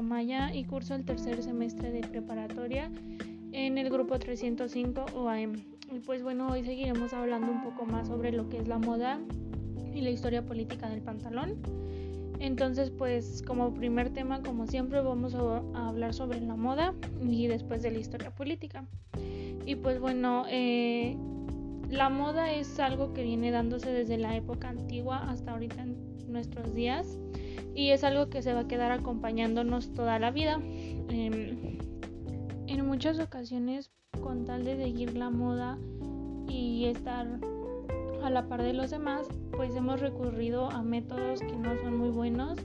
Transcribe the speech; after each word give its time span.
Amaya 0.00 0.54
y 0.54 0.64
curso 0.64 0.94
el 0.94 1.04
tercer 1.04 1.42
semestre 1.42 1.92
de 1.92 2.00
preparatoria 2.00 2.90
en 3.52 3.76
el 3.76 3.90
grupo 3.90 4.18
305 4.18 5.04
OAM. 5.14 5.52
Y 5.92 5.98
pues 5.98 6.22
bueno, 6.22 6.48
hoy 6.48 6.64
seguiremos 6.64 7.12
hablando 7.12 7.52
un 7.52 7.62
poco 7.62 7.84
más 7.84 8.08
sobre 8.08 8.32
lo 8.32 8.48
que 8.48 8.56
es 8.56 8.66
la 8.66 8.78
moda 8.78 9.20
y 9.94 10.00
la 10.00 10.08
historia 10.08 10.42
política 10.42 10.88
del 10.88 11.02
pantalón. 11.02 11.56
Entonces, 12.38 12.90
pues 12.90 13.42
como 13.46 13.74
primer 13.74 14.08
tema, 14.08 14.42
como 14.42 14.66
siempre, 14.66 15.02
vamos 15.02 15.34
a, 15.34 15.62
hablar 15.74 16.14
sobre 16.14 16.40
la 16.40 16.56
moda 16.56 16.94
y 17.20 17.46
después 17.46 17.82
de 17.82 17.90
la 17.90 17.98
historia 17.98 18.34
política. 18.34 18.86
Y 19.66 19.74
pues 19.74 20.00
bueno, 20.00 20.46
eh, 20.48 21.14
la 21.90 22.08
moda 22.08 22.50
es 22.50 22.80
algo 22.80 23.12
que 23.12 23.22
viene 23.22 23.50
dándose 23.50 23.92
desde 23.92 24.16
la 24.16 24.34
época 24.34 24.70
antigua 24.70 25.30
hasta 25.30 25.52
ahorita 25.52 25.82
en 25.82 26.32
nuestros 26.32 26.74
días 26.74 27.18
y 27.74 27.90
es 27.90 28.04
algo 28.04 28.28
que 28.28 28.42
se 28.42 28.52
va 28.52 28.60
a 28.60 28.68
quedar 28.68 28.92
acompañándonos 28.92 29.92
toda 29.92 30.18
la 30.18 30.30
vida. 30.30 30.60
Em, 31.08 31.78
en 32.66 32.86
muchas 32.86 33.18
ocasiones, 33.18 33.90
con 34.22 34.44
tal 34.44 34.64
de 34.64 34.76
seguir 34.76 35.16
la 35.16 35.30
moda 35.30 35.78
y 36.48 36.86
estar 36.86 37.26
a 38.22 38.30
la 38.30 38.48
par 38.48 38.62
de 38.62 38.72
los 38.72 38.90
demás, 38.90 39.28
pues 39.52 39.74
hemos 39.74 40.00
recurrido 40.00 40.70
a 40.70 40.82
métodos 40.82 41.40
que 41.40 41.56
no 41.56 41.76
son 41.78 41.96
muy 41.96 42.10
buenos, 42.10 42.58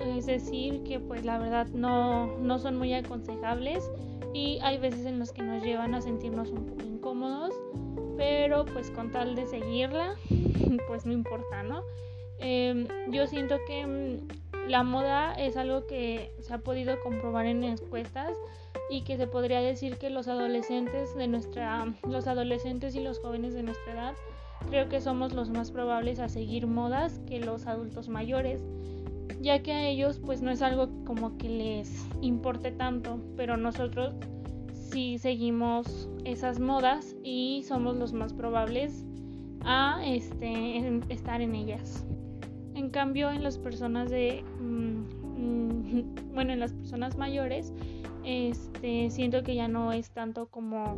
es 0.00 0.26
decir, 0.26 0.82
que 0.84 1.00
pues 1.00 1.24
la 1.24 1.38
verdad 1.38 1.66
no, 1.68 2.38
no 2.38 2.58
son 2.58 2.76
muy 2.76 2.92
aconsejables 2.92 3.90
y 4.34 4.58
hay 4.62 4.78
veces 4.78 5.06
en 5.06 5.18
los 5.18 5.32
que 5.32 5.42
nos 5.42 5.62
llevan 5.62 5.94
a 5.94 6.00
sentirnos 6.00 6.50
un 6.50 6.66
poco 6.66 6.82
incómodos, 6.86 7.54
pero 8.16 8.64
pues 8.64 8.90
con 8.90 9.10
tal 9.10 9.34
de 9.34 9.46
seguirla, 9.46 10.14
pues 10.88 11.06
no 11.06 11.12
importa, 11.12 11.62
¿no? 11.62 11.82
Em, 12.42 12.88
yo 13.10 13.26
siento 13.28 13.56
que 13.68 13.86
mm, 13.86 14.68
la 14.68 14.82
moda 14.82 15.32
es 15.34 15.56
algo 15.56 15.86
que 15.86 16.32
se 16.40 16.52
ha 16.52 16.58
podido 16.58 17.00
comprobar 17.00 17.46
en 17.46 17.62
encuestas 17.62 18.36
y 18.90 19.02
que 19.02 19.16
se 19.16 19.28
podría 19.28 19.60
decir 19.60 19.96
que 19.96 20.10
los 20.10 20.26
adolescentes 20.26 21.14
de 21.14 21.28
nuestra 21.28 21.94
los 22.02 22.26
adolescentes 22.26 22.96
y 22.96 23.00
los 23.00 23.20
jóvenes 23.20 23.54
de 23.54 23.62
nuestra 23.62 23.92
edad 23.92 24.14
creo 24.68 24.88
que 24.88 25.00
somos 25.00 25.32
los 25.32 25.50
más 25.50 25.70
probables 25.70 26.18
a 26.18 26.28
seguir 26.28 26.66
modas 26.66 27.20
que 27.26 27.38
los 27.38 27.66
adultos 27.66 28.08
mayores 28.08 28.62
ya 29.40 29.62
que 29.62 29.72
a 29.72 29.86
ellos 29.88 30.20
pues 30.24 30.42
no 30.42 30.50
es 30.50 30.62
algo 30.62 30.88
como 31.04 31.38
que 31.38 31.48
les 31.48 32.06
importe 32.20 32.72
tanto 32.72 33.20
pero 33.36 33.56
nosotros 33.56 34.14
sí 34.72 35.18
seguimos 35.18 36.08
esas 36.24 36.58
modas 36.58 37.14
y 37.22 37.64
somos 37.66 37.96
los 37.96 38.12
más 38.12 38.32
probables 38.32 39.04
a 39.64 40.02
este, 40.04 41.00
estar 41.08 41.40
en 41.40 41.54
ellas 41.54 42.04
en 42.82 42.90
cambio, 42.90 43.30
en 43.30 43.44
las 43.44 43.58
personas 43.58 44.10
de, 44.10 44.44
mm, 44.58 45.04
mm, 45.38 46.14
bueno, 46.34 46.52
en 46.52 46.60
las 46.60 46.72
personas 46.72 47.16
mayores, 47.16 47.72
este, 48.24 49.10
siento 49.10 49.42
que 49.42 49.54
ya 49.54 49.68
no 49.68 49.92
es 49.92 50.10
tanto 50.10 50.46
como 50.46 50.96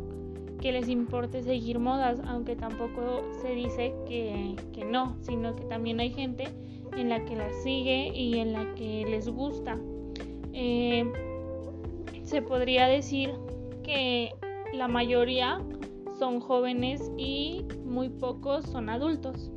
que 0.61 0.71
les 0.71 0.89
importe 0.89 1.43
seguir 1.43 1.77
modas, 1.79 2.19
aunque 2.27 2.55
tampoco 2.55 3.23
se 3.41 3.53
dice 3.53 3.93
que, 4.07 4.55
no, 4.85 5.15
sino 5.21 5.55
que 5.55 5.63
también 5.65 5.99
hay 5.99 6.11
gente 6.11 6.45
en 6.97 7.09
la 7.09 7.23
que 7.25 7.35
las 7.35 7.53
sigue 7.61 8.11
y 8.15 8.39
en 8.39 8.53
la 8.53 8.73
que 8.73 9.05
les 9.07 9.29
gusta. 9.29 9.77
Eh, 10.53 11.05
se 12.23 12.41
podría 12.41 12.87
decir 12.87 13.31
que 13.83 14.31
la 14.73 14.87
mayoría 14.87 15.61
son 16.17 16.39
jóvenes 16.39 17.11
y 17.17 17.65
muy 17.83 18.09
pocos 18.09 18.65
son 18.65 18.89
adultos. 18.89 19.51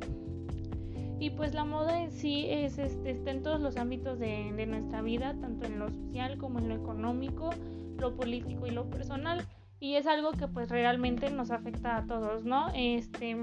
Y 1.19 1.31
pues 1.31 1.53
la 1.53 1.65
moda 1.65 2.01
en 2.01 2.11
sí 2.11 2.45
es, 2.47 2.77
este, 2.77 3.11
está 3.11 3.31
en 3.31 3.43
todos 3.43 3.59
los 3.59 3.75
ámbitos 3.75 4.19
de, 4.19 4.53
de, 4.55 4.65
nuestra 4.65 5.01
vida, 5.01 5.35
tanto 5.39 5.65
en 5.65 5.79
lo 5.79 5.89
social 5.89 6.37
como 6.37 6.59
en 6.59 6.69
lo 6.69 6.75
económico, 6.75 7.49
lo 7.97 8.15
político 8.15 8.67
y 8.67 8.71
lo 8.71 8.89
personal. 8.89 9.45
Y 9.81 9.95
es 9.95 10.07
algo 10.07 10.31
que 10.31 10.47
pues 10.47 10.69
realmente 10.69 11.29
nos 11.29 11.51
afecta 11.51 11.97
a 11.97 12.05
todos, 12.05 12.43
¿no? 12.43 12.67
Este, 12.73 13.37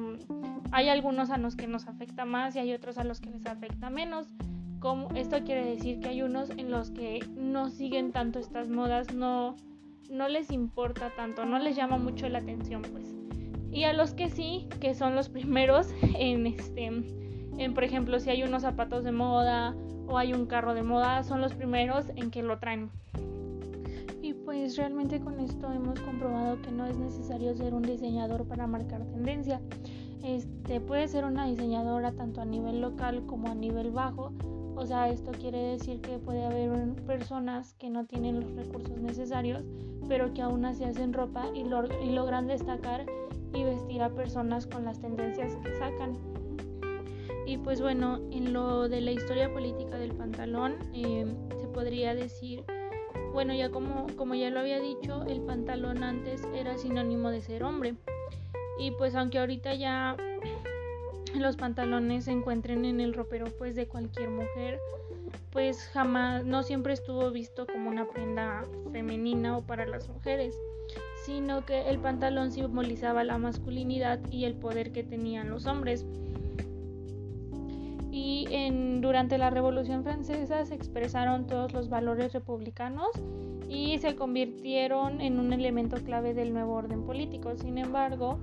hay 0.70 0.88
algunos 0.88 1.30
a 1.30 1.38
los 1.38 1.56
que 1.56 1.66
nos 1.66 1.86
afecta 1.86 2.24
más 2.24 2.54
y 2.56 2.58
hay 2.58 2.72
otros 2.72 2.98
a 2.98 3.04
los 3.04 3.20
que 3.20 3.30
les 3.30 3.46
afecta 3.46 3.90
menos. 3.90 4.26
Como, 4.78 5.08
esto 5.14 5.42
quiere 5.44 5.64
decir 5.64 6.00
que 6.00 6.08
hay 6.08 6.22
unos 6.22 6.50
en 6.50 6.70
los 6.70 6.90
que 6.90 7.20
no 7.34 7.70
siguen 7.70 8.12
tanto 8.12 8.38
estas 8.38 8.68
modas, 8.68 9.14
no, 9.14 9.56
no 10.10 10.28
les 10.28 10.50
importa 10.50 11.10
tanto, 11.16 11.46
no 11.46 11.58
les 11.58 11.74
llama 11.74 11.96
mucho 11.96 12.28
la 12.28 12.38
atención, 12.38 12.82
pues. 12.82 13.14
Y 13.70 13.84
a 13.84 13.94
los 13.94 14.12
que 14.12 14.28
sí, 14.28 14.68
que 14.80 14.94
son 14.94 15.14
los 15.14 15.28
primeros 15.30 15.88
en 16.18 16.46
este 16.46 16.90
por 17.74 17.84
ejemplo, 17.84 18.20
si 18.20 18.30
hay 18.30 18.42
unos 18.42 18.62
zapatos 18.62 19.04
de 19.04 19.12
moda 19.12 19.74
o 20.06 20.18
hay 20.18 20.32
un 20.32 20.46
carro 20.46 20.74
de 20.74 20.82
moda, 20.82 21.22
son 21.22 21.40
los 21.40 21.54
primeros 21.54 22.06
en 22.16 22.30
que 22.30 22.42
lo 22.42 22.58
traen. 22.58 22.90
Y 24.22 24.34
pues 24.34 24.76
realmente 24.76 25.20
con 25.20 25.40
esto 25.40 25.70
hemos 25.72 26.00
comprobado 26.00 26.60
que 26.62 26.70
no 26.70 26.86
es 26.86 26.96
necesario 26.96 27.54
ser 27.54 27.74
un 27.74 27.82
diseñador 27.82 28.46
para 28.46 28.66
marcar 28.66 29.04
tendencia. 29.06 29.60
Este 30.22 30.80
puede 30.80 31.06
ser 31.06 31.24
una 31.24 31.46
diseñadora 31.46 32.12
tanto 32.12 32.40
a 32.40 32.44
nivel 32.44 32.80
local 32.80 33.24
como 33.26 33.48
a 33.48 33.54
nivel 33.54 33.90
bajo. 33.92 34.32
O 34.74 34.84
sea, 34.84 35.08
esto 35.08 35.32
quiere 35.32 35.58
decir 35.58 36.00
que 36.00 36.18
puede 36.18 36.44
haber 36.44 36.94
personas 37.06 37.74
que 37.74 37.88
no 37.88 38.04
tienen 38.04 38.40
los 38.40 38.52
recursos 38.54 38.98
necesarios, 38.98 39.64
pero 40.08 40.34
que 40.34 40.42
aún 40.42 40.64
así 40.64 40.84
hacen 40.84 41.12
ropa 41.12 41.46
y, 41.54 41.60
y 41.60 42.10
logran 42.10 42.46
destacar 42.46 43.06
y 43.54 43.64
vestir 43.64 44.02
a 44.02 44.10
personas 44.10 44.66
con 44.66 44.84
las 44.84 45.00
tendencias 45.00 45.54
que 45.56 45.72
sacan. 45.78 46.18
Y 47.46 47.58
pues 47.58 47.80
bueno, 47.80 48.20
en 48.32 48.52
lo 48.52 48.88
de 48.88 49.00
la 49.00 49.12
historia 49.12 49.52
política 49.52 49.96
del 49.96 50.12
pantalón, 50.12 50.74
eh, 50.92 51.24
se 51.56 51.68
podría 51.68 52.12
decir, 52.12 52.64
bueno, 53.32 53.54
ya 53.54 53.70
como, 53.70 54.08
como 54.16 54.34
ya 54.34 54.50
lo 54.50 54.58
había 54.58 54.80
dicho, 54.80 55.22
el 55.28 55.40
pantalón 55.42 56.02
antes 56.02 56.42
era 56.52 56.76
sinónimo 56.76 57.30
de 57.30 57.40
ser 57.40 57.62
hombre. 57.62 57.94
Y 58.80 58.90
pues 58.90 59.14
aunque 59.14 59.38
ahorita 59.38 59.74
ya 59.74 60.16
los 61.36 61.56
pantalones 61.56 62.24
se 62.24 62.32
encuentren 62.32 62.84
en 62.84 63.00
el 63.00 63.14
ropero 63.14 63.46
pues 63.58 63.76
de 63.76 63.86
cualquier 63.86 64.28
mujer, 64.28 64.80
pues 65.52 65.88
jamás, 65.92 66.44
no 66.44 66.64
siempre 66.64 66.94
estuvo 66.94 67.30
visto 67.30 67.64
como 67.66 67.88
una 67.88 68.08
prenda 68.08 68.64
femenina 68.90 69.56
o 69.56 69.62
para 69.62 69.86
las 69.86 70.08
mujeres, 70.08 70.58
sino 71.24 71.64
que 71.64 71.88
el 71.88 72.00
pantalón 72.00 72.50
simbolizaba 72.50 73.22
la 73.22 73.38
masculinidad 73.38 74.18
y 74.32 74.46
el 74.46 74.54
poder 74.54 74.90
que 74.90 75.04
tenían 75.04 75.48
los 75.48 75.66
hombres 75.66 76.04
en, 78.50 79.00
durante 79.00 79.38
la 79.38 79.50
Revolución 79.50 80.02
Francesa 80.02 80.64
se 80.64 80.74
expresaron 80.74 81.46
todos 81.46 81.72
los 81.72 81.88
valores 81.88 82.32
republicanos 82.32 83.08
y 83.68 83.98
se 83.98 84.16
convirtieron 84.16 85.20
en 85.20 85.38
un 85.38 85.52
elemento 85.52 85.96
clave 85.96 86.34
del 86.34 86.52
nuevo 86.52 86.74
orden 86.74 87.04
político. 87.04 87.56
Sin 87.56 87.78
embargo, 87.78 88.38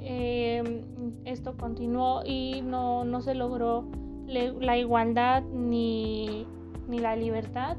em, 0.00 0.82
esto 1.24 1.56
continuó 1.56 2.22
y 2.24 2.62
no, 2.62 3.04
no 3.04 3.20
se 3.20 3.34
logró 3.34 3.84
la 4.26 4.76
igualdad 4.78 5.42
ni, 5.42 6.46
ni 6.88 6.98
la 6.98 7.16
libertad 7.16 7.76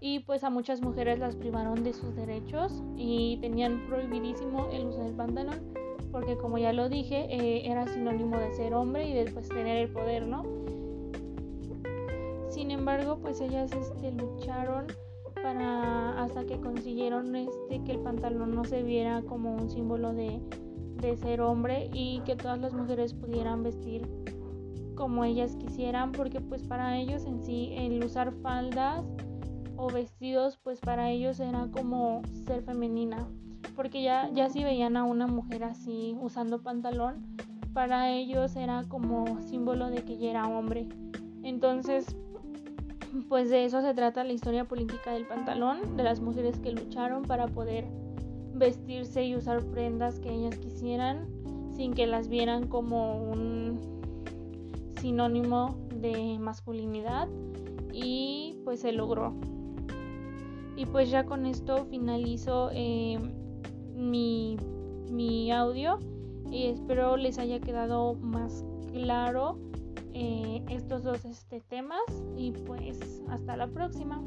y 0.00 0.18
pues 0.20 0.44
a 0.44 0.50
muchas 0.50 0.82
mujeres 0.82 1.18
las 1.18 1.34
privaron 1.34 1.82
de 1.82 1.94
sus 1.94 2.14
derechos 2.14 2.82
y 2.94 3.38
tenían 3.40 3.86
prohibidísimo 3.88 4.68
el 4.70 4.86
uso 4.86 5.02
del 5.02 5.14
pantalón 5.14 5.72
porque 6.14 6.36
como 6.36 6.58
ya 6.58 6.72
lo 6.72 6.88
dije 6.88 7.26
eh, 7.28 7.62
era 7.64 7.88
sinónimo 7.88 8.38
de 8.38 8.52
ser 8.52 8.72
hombre 8.74 9.08
y 9.08 9.14
después 9.14 9.48
tener 9.48 9.78
el 9.78 9.88
poder, 9.88 10.26
¿no? 10.26 10.44
Sin 12.64 12.70
embargo, 12.70 13.18
pues 13.20 13.42
ellas 13.42 13.70
este, 13.72 14.10
lucharon 14.12 14.86
para 15.34 16.22
hasta 16.22 16.46
que 16.46 16.58
consiguieron 16.58 17.36
este 17.36 17.84
que 17.84 17.92
el 17.92 17.98
pantalón 17.98 18.54
no 18.54 18.64
se 18.64 18.82
viera 18.82 19.20
como 19.20 19.54
un 19.54 19.68
símbolo 19.68 20.14
de, 20.14 20.40
de 21.02 21.14
ser 21.18 21.42
hombre 21.42 21.90
y 21.92 22.22
que 22.24 22.36
todas 22.36 22.58
las 22.58 22.72
mujeres 22.72 23.12
pudieran 23.12 23.62
vestir 23.62 24.08
como 24.94 25.26
ellas 25.26 25.56
quisieran 25.56 26.12
porque 26.12 26.40
pues 26.40 26.62
para 26.62 26.96
ellos 26.96 27.26
en 27.26 27.42
sí 27.42 27.74
el 27.76 28.02
usar 28.02 28.32
faldas 28.32 29.04
o 29.76 29.90
vestidos 29.90 30.56
pues 30.56 30.80
para 30.80 31.10
ellos 31.10 31.40
era 31.40 31.68
como 31.70 32.22
ser 32.46 32.62
femenina 32.62 33.28
porque 33.76 34.02
ya, 34.02 34.30
ya 34.32 34.48
si 34.48 34.64
veían 34.64 34.96
a 34.96 35.04
una 35.04 35.26
mujer 35.26 35.64
así 35.64 36.16
usando 36.18 36.62
pantalón 36.62 37.36
para 37.74 38.10
ellos 38.10 38.56
era 38.56 38.84
como 38.88 39.38
símbolo 39.42 39.90
de 39.90 40.02
que 40.02 40.16
ya 40.16 40.30
era 40.30 40.48
hombre. 40.48 40.88
Entonces 41.42 42.16
pues 43.28 43.50
de 43.50 43.64
eso 43.64 43.80
se 43.80 43.94
trata 43.94 44.24
la 44.24 44.32
historia 44.32 44.64
política 44.64 45.12
del 45.12 45.26
pantalón, 45.26 45.96
de 45.96 46.02
las 46.02 46.20
mujeres 46.20 46.58
que 46.58 46.72
lucharon 46.72 47.22
para 47.22 47.46
poder 47.46 47.86
vestirse 48.54 49.24
y 49.24 49.36
usar 49.36 49.64
prendas 49.64 50.20
que 50.20 50.32
ellas 50.32 50.58
quisieran 50.58 51.28
sin 51.72 51.92
que 51.92 52.06
las 52.06 52.28
vieran 52.28 52.68
como 52.68 53.30
un 53.30 53.80
sinónimo 55.00 55.76
de 55.94 56.38
masculinidad 56.38 57.28
y 57.92 58.58
pues 58.64 58.80
se 58.80 58.92
logró. 58.92 59.34
Y 60.76 60.86
pues 60.86 61.10
ya 61.10 61.24
con 61.24 61.46
esto 61.46 61.84
finalizo 61.86 62.70
eh, 62.72 63.18
mi, 63.94 64.56
mi 65.10 65.52
audio 65.52 65.98
y 66.50 66.66
espero 66.66 67.16
les 67.16 67.38
haya 67.38 67.60
quedado 67.60 68.14
más 68.14 68.64
claro 68.92 69.58
eh, 70.14 70.64
estos 70.68 71.02
dos 71.02 71.24
este, 71.24 71.60
temas 71.60 72.00
y 72.36 72.52
pues 72.52 73.22
hasta 73.28 73.56
la 73.56 73.66
próxima. 73.66 74.22